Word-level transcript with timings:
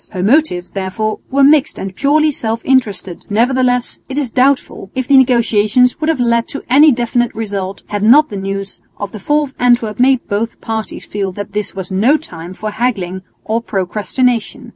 Her 0.13 0.23
motives 0.23 0.71
therefore 0.71 1.19
were 1.29 1.43
mixed 1.43 1.77
and 1.77 1.95
purely 1.95 2.31
self 2.31 2.65
interested; 2.65 3.27
nevertheless 3.29 3.99
it 4.09 4.17
is 4.17 4.31
doubtful 4.31 4.89
if 4.95 5.07
the 5.07 5.15
negotiations 5.15 5.99
would 6.01 6.09
have 6.09 6.19
led 6.19 6.47
to 6.47 6.63
any 6.71 6.91
definite 6.91 7.35
result, 7.35 7.83
had 7.85 8.01
not 8.01 8.29
the 8.29 8.35
news 8.37 8.81
of 8.97 9.11
the 9.11 9.19
fall 9.19 9.43
of 9.43 9.53
Antwerp 9.59 9.99
made 9.99 10.27
both 10.27 10.59
parties 10.59 11.05
feel 11.05 11.31
that 11.33 11.53
this 11.53 11.75
was 11.75 11.91
no 11.91 12.17
time 12.17 12.55
for 12.55 12.71
haggling 12.71 13.21
or 13.45 13.61
procrastination. 13.61 14.69